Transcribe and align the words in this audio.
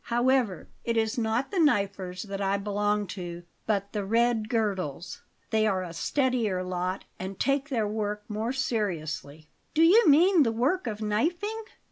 However, 0.05 0.67
it 0.83 0.97
is 0.97 1.15
not 1.19 1.51
the 1.51 1.59
'Knifers' 1.59 2.23
that 2.23 2.41
I 2.41 2.57
belong 2.57 3.05
to, 3.13 3.43
but 3.67 3.93
the 3.93 4.03
'Red 4.03 4.49
Girdles.' 4.49 5.21
They 5.51 5.67
are 5.67 5.83
a 5.83 5.93
steadier 5.93 6.63
lot, 6.63 7.05
and 7.19 7.39
take 7.39 7.69
their 7.69 7.87
work 7.87 8.23
more 8.27 8.51
seriously." 8.51 9.47
"Do 9.75 9.83
you 9.83 10.07
mean 10.09 10.41
the 10.41 10.51
work 10.51 10.87
of 10.87 11.03
knifing?" 11.03 11.65